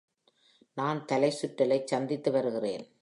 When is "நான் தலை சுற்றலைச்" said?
0.73-1.93